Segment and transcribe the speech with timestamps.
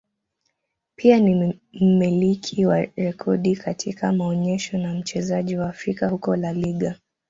[0.95, 6.95] pia ni mmiliki wa rekodi katika maonyesho na mchezaji wa Afrika huko La Liga